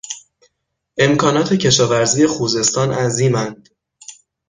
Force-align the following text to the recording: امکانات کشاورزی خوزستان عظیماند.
امکانات 0.97 1.53
کشاورزی 1.53 2.27
خوزستان 2.27 2.91
عظیماند. 2.93 3.69